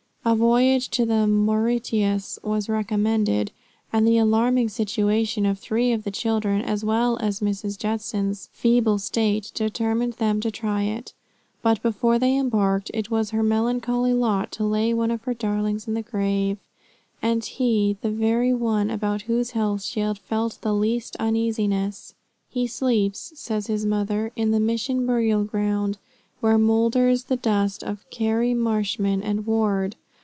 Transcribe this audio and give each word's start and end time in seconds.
A 0.23 0.35
voyage 0.35 0.89
to 0.89 1.03
the 1.05 1.25
Mauritius 1.25 2.37
was 2.43 2.69
recommended, 2.69 3.51
and 3.91 4.07
the 4.07 4.19
alarming 4.19 4.69
situation 4.69 5.47
of 5.47 5.57
three 5.57 5.91
of 5.91 6.03
the 6.03 6.11
children, 6.11 6.61
as 6.61 6.85
well 6.85 7.17
as 7.17 7.39
Mrs. 7.39 7.75
Judson's 7.75 8.47
feeble 8.53 8.99
state, 8.99 9.51
determined 9.55 10.13
them 10.13 10.39
to 10.41 10.51
try 10.51 10.83
it. 10.83 11.13
But 11.63 11.81
before 11.81 12.19
they 12.19 12.37
embarked, 12.37 12.91
it 12.93 13.09
was 13.09 13.31
her 13.31 13.41
melancholy 13.41 14.13
lot 14.13 14.51
to 14.53 14.63
lay 14.63 14.93
one 14.93 15.09
of 15.09 15.23
her 15.23 15.33
darlings 15.33 15.87
in 15.87 15.95
the 15.95 16.03
grave, 16.03 16.59
and 17.19 17.43
he, 17.43 17.97
the 18.03 18.11
very 18.11 18.53
one 18.53 18.91
about 18.91 19.23
whose 19.23 19.51
health 19.51 19.81
she 19.81 20.01
had 20.01 20.19
felt 20.19 20.59
the 20.61 20.73
least 20.75 21.17
uneasiness. 21.19 22.13
He 22.47 22.67
sleeps, 22.67 23.33
says 23.35 23.65
his 23.65 23.87
mother, 23.87 24.31
in 24.35 24.51
the 24.51 24.59
mission 24.59 25.07
burial 25.07 25.43
ground, 25.43 25.97
where 26.41 26.59
moulders 26.59 27.23
the 27.23 27.37
dust 27.37 27.81
of 27.83 28.07
Carey, 28.11 28.53
Marshman 28.53 29.23
and 29.23 29.47
Ward. 29.47 29.95